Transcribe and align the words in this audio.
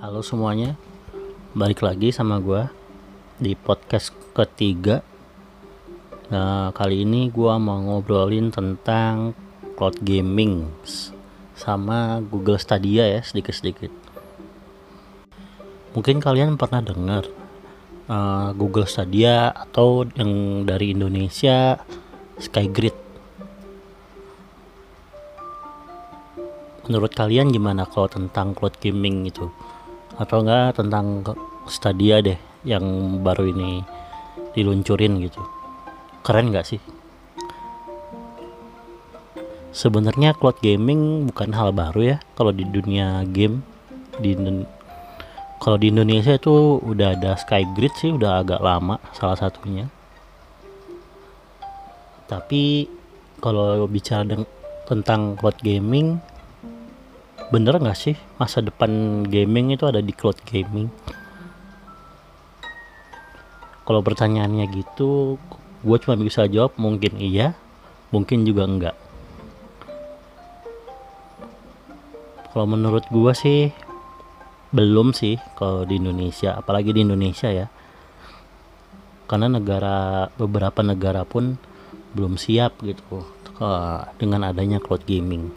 Halo 0.00 0.24
semuanya, 0.24 0.80
balik 1.52 1.84
lagi 1.84 2.08
sama 2.08 2.40
gue 2.40 2.64
di 3.36 3.52
podcast 3.52 4.16
ketiga. 4.32 5.04
Nah, 6.32 6.72
kali 6.72 7.04
ini 7.04 7.28
gue 7.28 7.52
mau 7.60 7.76
ngobrolin 7.76 8.48
tentang 8.48 9.36
cloud 9.76 10.00
gaming 10.00 10.72
sama 11.52 12.16
Google 12.24 12.56
Stadia 12.56 13.12
ya 13.12 13.20
sedikit-sedikit. 13.20 13.92
Mungkin 15.92 16.24
kalian 16.24 16.56
pernah 16.56 16.80
dengar 16.80 17.28
uh, 18.08 18.56
Google 18.56 18.88
Stadia 18.88 19.52
atau 19.52 20.08
yang 20.16 20.64
dari 20.64 20.96
Indonesia 20.96 21.76
Skygrid. 22.40 22.96
Menurut 26.88 27.12
kalian 27.12 27.52
gimana 27.52 27.84
kalau 27.84 28.08
tentang 28.08 28.56
cloud 28.56 28.80
gaming 28.80 29.28
itu? 29.28 29.52
Atau 30.20 30.44
enggak 30.44 30.76
tentang 30.76 31.24
Stadia 31.64 32.20
deh 32.20 32.36
yang 32.68 32.84
baru 33.24 33.48
ini 33.48 33.80
diluncurin 34.52 35.16
gitu? 35.24 35.40
Keren 36.20 36.52
nggak 36.52 36.68
sih? 36.68 36.80
Sebenarnya 39.72 40.36
cloud 40.36 40.60
gaming 40.60 41.24
bukan 41.32 41.56
hal 41.56 41.72
baru 41.72 42.14
ya 42.14 42.16
kalau 42.36 42.52
di 42.52 42.68
dunia 42.68 43.24
game 43.24 43.64
di 44.20 44.36
kalau 45.60 45.76
di 45.76 45.92
Indonesia 45.92 46.36
itu 46.36 46.80
udah 46.80 47.16
ada 47.16 47.36
Skygrid 47.36 47.92
sih 47.96 48.12
udah 48.12 48.44
agak 48.44 48.60
lama 48.60 48.96
salah 49.12 49.36
satunya 49.36 49.88
tapi 52.30 52.86
kalau 53.42 53.84
bicara 53.90 54.22
tentang 54.86 55.34
cloud 55.34 55.58
gaming 55.60 56.22
bener 57.50 57.82
nggak 57.82 57.98
sih 57.98 58.16
masa 58.38 58.62
depan 58.62 59.22
gaming 59.26 59.74
itu 59.74 59.84
ada 59.86 59.98
di 59.98 60.14
cloud 60.14 60.38
gaming? 60.46 60.88
Kalau 63.82 64.00
pertanyaannya 64.06 64.70
gitu 64.70 65.34
gue 65.82 65.96
cuma 65.98 66.14
bisa 66.14 66.46
jawab 66.46 66.78
mungkin 66.78 67.18
iya 67.18 67.56
mungkin 68.12 68.44
juga 68.44 68.68
enggak 68.68 68.96
kalau 72.50 72.66
menurut 72.66 73.06
gue 73.08 73.32
sih 73.32 73.70
belum 74.74 75.14
sih 75.14 75.38
kalau 75.54 75.86
di 75.86 76.02
Indonesia 76.02 76.58
apalagi 76.58 76.90
di 76.90 77.06
Indonesia 77.06 77.50
ya. 77.50 77.66
Karena 79.30 79.46
negara 79.46 80.26
beberapa 80.34 80.82
negara 80.82 81.22
pun 81.22 81.54
belum 82.18 82.34
siap 82.34 82.82
gitu 82.82 83.22
dengan 84.18 84.50
adanya 84.50 84.82
cloud 84.82 85.06
gaming 85.06 85.54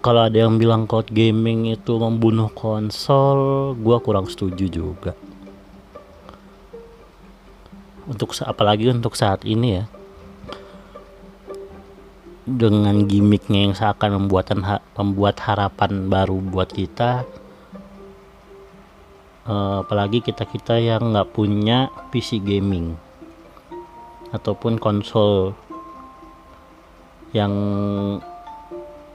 kalau 0.00 0.26
ada 0.26 0.48
yang 0.48 0.56
bilang 0.56 0.88
cloud 0.88 1.08
gaming 1.12 1.68
itu 1.68 1.96
membunuh 2.00 2.48
konsol 2.52 3.72
gua 3.76 4.00
kurang 4.00 4.26
setuju 4.26 4.66
juga. 4.68 5.12
Untuk 8.08 8.34
apalagi 8.42 8.90
untuk 8.90 9.14
saat 9.14 9.44
ini 9.44 9.80
ya. 9.80 9.84
Dengan 12.50 13.06
gimmicknya 13.06 13.70
yang 13.70 13.74
seakan 13.76 14.24
membuatan 14.24 14.64
membuat 14.98 15.38
harapan 15.44 16.10
baru 16.10 16.42
buat 16.42 16.72
kita 16.72 17.22
uh, 19.50 19.82
apalagi 19.82 20.22
kita 20.22 20.46
kita 20.46 20.78
yang 20.78 21.14
nggak 21.14 21.30
punya 21.34 21.90
PC 22.14 22.42
gaming 22.42 22.94
ataupun 24.30 24.78
konsol 24.78 25.58
yang 27.34 27.52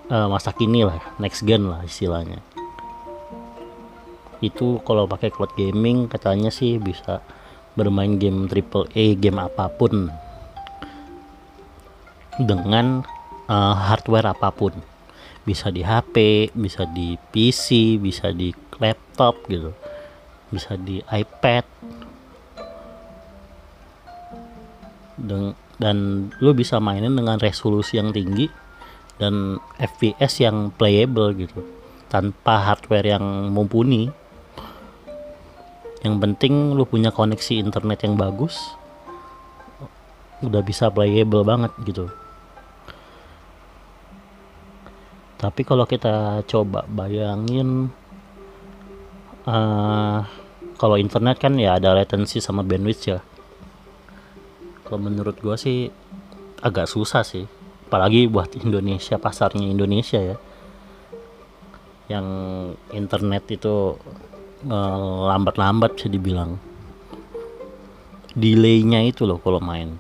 uh, 0.10 0.28
masa 0.30 0.54
kini 0.54 0.86
lah 0.86 1.02
next 1.18 1.46
gen 1.46 1.70
lah 1.70 1.82
istilahnya. 1.86 2.42
Itu 4.44 4.84
kalau 4.84 5.10
pakai 5.10 5.32
cloud 5.34 5.54
gaming 5.58 6.06
katanya 6.12 6.52
sih 6.52 6.78
bisa 6.78 7.24
bermain 7.74 8.20
game 8.20 8.46
triple 8.46 8.88
A 8.94 9.16
game 9.18 9.40
apa 9.42 9.72
pun. 9.72 10.12
Dengan 12.36 13.02
uh, 13.48 13.76
hardware 13.76 14.36
apa 14.36 14.52
pun. 14.52 14.76
Bisa 15.46 15.70
di 15.70 15.86
HP 15.86 16.50
bisa 16.58 16.90
di 16.90 17.16
PC 17.32 17.98
bisa 18.02 18.34
di 18.34 18.52
laptop 18.78 19.46
gitu. 19.48 19.72
Bisa 20.52 20.76
di 20.78 21.02
iPad. 21.02 21.66
Dan, 25.16 25.56
dan 25.80 26.28
lu 26.44 26.52
bisa 26.52 26.76
mainin 26.84 27.16
dengan 27.16 27.40
resolusi 27.40 27.96
yang 27.96 28.12
tinggi 28.12 28.65
dan 29.16 29.64
FPS 29.80 30.44
yang 30.44 30.72
playable 30.76 31.32
gitu 31.36 31.64
tanpa 32.12 32.64
hardware 32.64 33.18
yang 33.18 33.52
mumpuni. 33.52 34.12
Yang 36.06 36.16
penting 36.22 36.78
lu 36.78 36.86
punya 36.86 37.10
koneksi 37.10 37.66
internet 37.66 38.06
yang 38.06 38.14
bagus 38.14 38.78
udah 40.44 40.62
bisa 40.62 40.92
playable 40.94 41.42
banget 41.42 41.74
gitu. 41.88 42.12
Tapi 45.42 45.62
kalau 45.66 45.90
kita 45.90 46.46
coba 46.46 46.86
bayangin 46.86 47.90
uh, 49.50 50.20
kalau 50.76 50.96
internet 51.00 51.42
kan 51.42 51.58
ya 51.58 51.82
ada 51.82 51.98
latency 51.98 52.38
sama 52.38 52.62
bandwidth 52.62 53.10
ya. 53.10 53.20
Kalau 54.86 55.02
menurut 55.02 55.42
gua 55.42 55.58
sih 55.58 55.90
agak 56.62 56.86
susah 56.86 57.26
sih 57.26 57.50
apalagi 57.86 58.26
buat 58.26 58.52
Indonesia 58.58 59.16
pasarnya 59.22 59.70
Indonesia 59.70 60.18
ya. 60.18 60.38
Yang 62.06 62.28
internet 62.94 63.50
itu 63.50 63.98
lambat-lambat 65.30 65.98
bisa 65.98 66.10
dibilang. 66.10 66.58
Delaynya 68.36 69.02
itu 69.06 69.26
loh 69.26 69.42
kalau 69.42 69.62
main. 69.62 69.98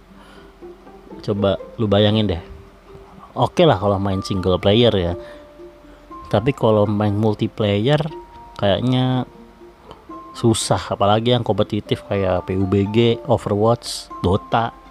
Coba 1.26 1.58
lu 1.82 1.90
bayangin 1.90 2.30
deh. 2.30 2.44
Oke 3.34 3.62
okay 3.62 3.66
lah 3.66 3.82
kalau 3.82 3.98
main 3.98 4.22
single 4.22 4.62
player 4.62 4.94
ya. 4.94 5.14
Tapi 6.30 6.54
kalau 6.54 6.86
main 6.86 7.16
multiplayer 7.18 7.98
kayaknya 8.60 9.26
susah. 10.38 10.94
Apalagi 10.94 11.34
yang 11.34 11.42
kompetitif 11.42 12.06
kayak 12.06 12.46
PUBG, 12.46 13.24
Overwatch, 13.26 14.14
Dota 14.22 14.85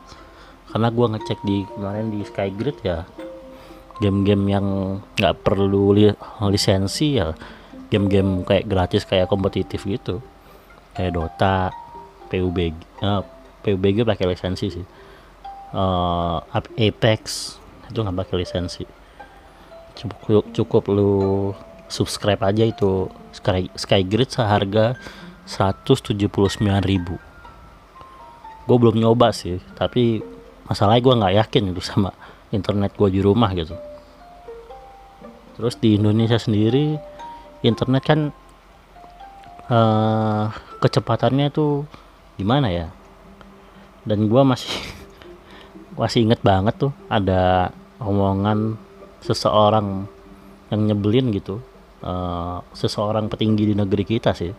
karena 0.74 0.90
gue 0.90 1.06
ngecek 1.06 1.38
di 1.46 1.62
kemarin 1.70 2.10
di 2.10 2.26
Skygrid 2.26 2.82
ya 2.82 3.06
game-game 4.02 4.44
yang 4.50 4.66
nggak 5.14 5.46
perlu 5.46 5.94
li 5.94 6.10
lisensi 6.50 7.14
ya. 7.14 7.30
Game-game 7.94 8.42
kayak 8.42 8.66
gratis 8.66 9.06
kayak 9.06 9.30
kompetitif 9.30 9.86
gitu. 9.86 10.18
Kayak 10.98 11.14
Dota 11.14 11.70
PUBG 12.26 12.74
uh, 13.06 13.06
eh, 13.06 13.22
PUBG 13.62 14.02
pakai 14.02 14.26
lisensi 14.26 14.66
sih. 14.74 14.86
Uh, 15.70 16.42
Apex 16.74 17.54
itu 17.86 17.98
nggak 18.02 18.26
pakai 18.26 18.42
lisensi. 18.42 18.82
Cukup 19.94 20.50
cukup 20.50 20.91
lu 20.91 21.54
subscribe 21.86 22.42
aja 22.42 22.66
itu. 22.66 23.06
Sky 23.30 23.70
Skygrid 23.78 24.30
seharga 24.30 24.98
179.000 25.46 27.34
gue 28.64 28.76
belum 28.80 28.96
nyoba 28.96 29.28
sih 29.28 29.60
tapi 29.76 30.24
masalahnya 30.69 31.02
gue 31.04 31.14
nggak 31.20 31.34
yakin 31.44 31.62
itu 31.72 31.82
sama 31.84 32.10
internet 32.50 32.92
gue 32.97 33.08
di 33.10 33.20
rumah 33.20 33.50
gitu. 33.52 33.76
Terus 35.54 35.78
di 35.78 35.97
Indonesia 35.98 36.38
sendiri 36.38 36.98
internet 37.64 38.02
kan 38.04 38.20
uh, 39.70 40.50
kecepatannya 40.82 41.48
tuh 41.54 41.86
gimana 42.36 42.69
ya? 42.72 42.86
Dan 44.04 44.28
gue 44.28 44.42
masih 44.44 44.72
masih 46.00 46.26
inget 46.26 46.41
banget 46.42 46.74
tuh 46.76 46.92
ada 47.06 47.70
omongan 48.03 48.77
seseorang 49.24 50.04
yang 50.68 50.80
nyebelin 50.91 51.33
gitu 51.33 51.62
uh, 52.04 52.60
seseorang 52.77 53.30
petinggi 53.33 53.72
di 53.72 53.74
negeri 53.78 54.04
kita 54.04 54.36
sih 54.36 54.53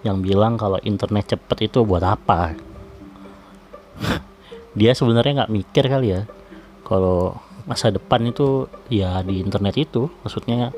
yang 0.00 0.24
bilang 0.24 0.56
kalau 0.56 0.80
internet 0.80 1.36
cepet 1.36 1.68
itu 1.68 1.84
buat 1.84 2.00
apa 2.00 2.56
dia 4.74 4.94
sebenarnya 4.94 5.44
nggak 5.44 5.52
mikir 5.52 5.84
kali 5.90 6.08
ya 6.14 6.22
kalau 6.86 7.38
masa 7.66 7.90
depan 7.92 8.30
itu 8.30 8.66
ya 8.90 9.22
di 9.22 9.42
internet 9.42 9.78
itu 9.78 10.10
maksudnya 10.22 10.74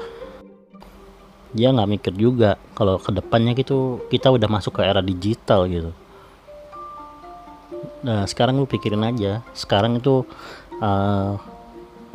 dia 1.52 1.68
nggak 1.68 1.90
mikir 2.00 2.12
juga 2.16 2.56
kalau 2.72 2.96
ke 2.96 3.12
depannya 3.12 3.52
gitu 3.52 4.00
kita 4.08 4.32
udah 4.32 4.48
masuk 4.48 4.80
ke 4.80 4.88
era 4.88 5.04
digital 5.04 5.68
gitu. 5.68 5.92
Nah 8.02 8.24
sekarang 8.24 8.56
lu 8.56 8.64
pikirin 8.64 9.04
aja 9.04 9.44
sekarang 9.52 10.00
itu 10.00 10.24
uh, 10.80 11.36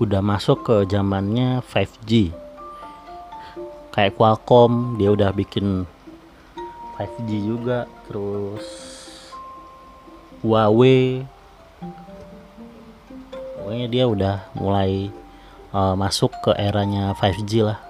udah 0.02 0.22
masuk 0.26 0.66
ke 0.66 0.76
zamannya 0.90 1.62
5G 1.62 2.34
kayak 3.94 4.14
Qualcomm 4.14 4.98
dia 5.02 5.10
udah 5.10 5.34
bikin 5.34 5.86
5G 6.98 7.30
juga 7.42 7.90
terus 8.06 8.66
Huawei 10.46 11.26
pokoknya 13.58 13.88
dia 13.92 14.04
udah 14.08 14.36
mulai 14.58 15.12
uh, 15.76 15.94
masuk 15.94 16.32
ke 16.42 16.52
eranya 16.56 17.14
5G 17.18 17.66
lah 17.66 17.88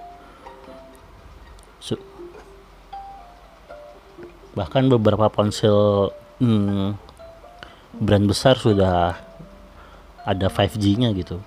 bahkan 4.58 4.90
beberapa 4.90 5.30
ponsel 5.30 6.10
hmm, 6.42 6.98
brand 8.02 8.26
besar 8.26 8.58
sudah 8.58 9.14
ada 10.26 10.46
5G-nya 10.50 11.14
gitu. 11.14 11.38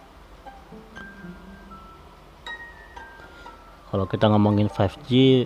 Kalau 3.91 4.07
kita 4.07 4.31
ngomongin 4.31 4.71
5G 4.71 5.43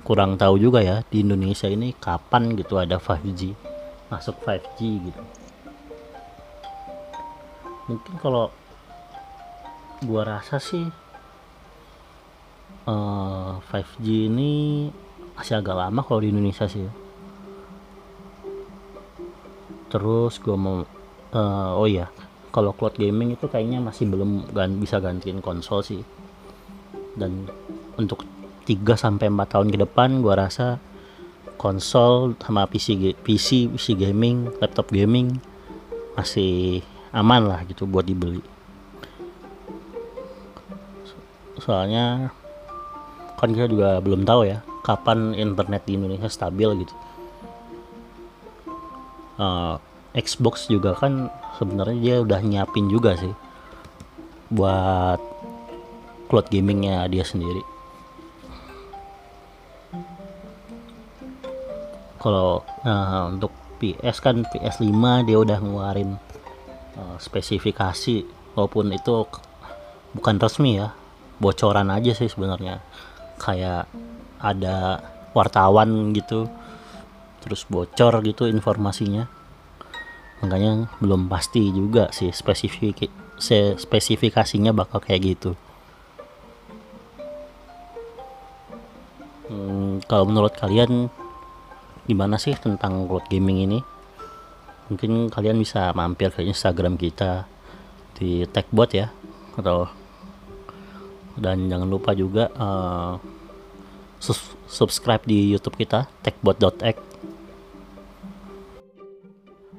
kurang 0.00 0.40
tahu 0.40 0.56
juga 0.56 0.80
ya 0.80 1.04
di 1.12 1.20
Indonesia 1.20 1.68
ini 1.68 1.92
kapan 1.92 2.56
gitu 2.56 2.80
ada 2.80 2.96
5G 2.96 3.52
masuk 4.08 4.40
5G 4.40 4.80
gitu. 5.12 5.22
Mungkin 7.84 8.16
kalau 8.16 8.48
gua 10.04 10.22
rasa 10.24 10.56
sih 10.56 10.88
eh, 12.88 13.52
5G 13.60 14.06
ini 14.32 14.52
masih 15.36 15.60
agak 15.60 15.76
lama 15.76 16.00
kalau 16.00 16.24
di 16.24 16.32
Indonesia 16.32 16.64
sih. 16.64 16.88
Terus 19.92 20.40
gua 20.40 20.56
mau 20.56 20.76
eh, 21.34 21.70
oh 21.76 21.84
iya, 21.84 22.08
kalau 22.54 22.72
cloud 22.72 22.96
gaming 22.96 23.36
itu 23.36 23.52
kayaknya 23.52 23.84
masih 23.84 24.08
belum 24.08 24.48
gan- 24.56 24.80
bisa 24.80 24.96
gantiin 25.02 25.44
konsol 25.44 25.84
sih. 25.84 26.00
Dan 27.14 27.44
untuk 28.00 28.24
3 28.64 28.96
sampai 28.96 29.28
4 29.28 29.44
tahun 29.44 29.68
ke 29.68 29.78
depan 29.84 30.24
gua 30.24 30.48
rasa 30.48 30.80
konsol 31.60 32.32
sama 32.40 32.64
PC 32.64 33.12
PC 33.20 33.68
PC 33.76 33.86
gaming, 33.92 34.48
laptop 34.56 34.88
gaming 34.88 35.36
masih 36.16 36.80
aman 37.14 37.46
lah 37.46 37.62
gitu 37.70 37.86
buat 37.86 38.02
dibeli. 38.02 38.42
Soalnya 41.62 42.34
kan 43.38 43.54
kita 43.54 43.70
juga 43.70 44.02
belum 44.02 44.26
tahu 44.26 44.50
ya 44.50 44.58
kapan 44.82 45.32
internet 45.32 45.86
di 45.86 45.94
Indonesia 45.94 46.26
stabil 46.26 46.82
gitu. 46.82 46.94
Eh, 49.38 49.74
Xbox 50.14 50.66
juga 50.66 50.94
kan 50.98 51.30
sebenarnya 51.58 51.98
dia 51.98 52.16
udah 52.22 52.40
nyiapin 52.42 52.86
juga 52.90 53.18
sih 53.18 53.34
buat 54.50 55.18
cloud 56.26 56.50
gamingnya 56.50 57.06
dia 57.06 57.22
sendiri. 57.22 57.62
Kalau 62.18 62.66
eh, 62.82 63.22
untuk 63.30 63.54
PS 63.78 64.18
kan 64.18 64.42
PS5 64.50 65.26
dia 65.26 65.38
udah 65.38 65.58
ngeluarin 65.62 66.18
eh, 66.96 67.16
spesifikasi 67.18 68.16
walaupun 68.54 68.94
itu 68.94 69.26
bukan 70.14 70.36
resmi 70.38 70.78
ya 70.78 70.94
bocoran 71.42 71.90
aja 71.90 72.14
sih 72.14 72.30
sebenarnya. 72.30 72.80
Kayak 73.38 73.90
ada 74.38 75.02
wartawan 75.34 76.14
gitu 76.14 76.46
terus 77.42 77.66
bocor 77.66 78.22
gitu 78.24 78.46
informasinya. 78.46 79.26
Makanya 80.40 80.88
belum 81.02 81.26
pasti 81.26 81.72
juga 81.74 82.08
sih 82.14 82.30
spesifik 82.30 83.10
spesifikasinya 83.76 84.70
bakal 84.70 85.02
kayak 85.02 85.34
gitu. 85.34 85.58
Hmm, 89.44 90.00
kalau 90.08 90.24
menurut 90.24 90.56
kalian 90.56 91.12
gimana 92.08 92.40
sih 92.40 92.56
tentang 92.56 93.04
cloud 93.08 93.28
gaming 93.28 93.64
ini 93.64 93.78
mungkin 94.88 95.32
kalian 95.32 95.56
bisa 95.56 95.92
mampir 95.96 96.28
ke 96.32 96.44
Instagram 96.44 97.00
kita 97.00 97.48
di 98.14 98.44
Techbot 98.48 98.90
ya 98.92 99.08
atau 99.56 99.88
dan 101.34 101.66
jangan 101.66 101.88
lupa 101.90 102.14
juga 102.14 102.50
eh, 102.52 103.12
sus- 104.22 104.54
subscribe 104.70 105.22
di 105.26 105.50
YouTube 105.50 105.78
kita 105.78 106.06
techbot.x 106.22 107.14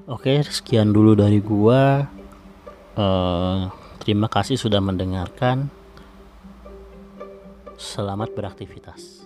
Oke 0.06 0.38
sekian 0.46 0.94
dulu 0.94 1.18
dari 1.18 1.42
gua. 1.42 2.06
Eh, 2.94 3.60
terima 4.06 4.30
kasih 4.30 4.54
sudah 4.54 4.78
mendengarkan. 4.78 5.66
Selamat 7.74 8.30
beraktivitas 8.38 9.25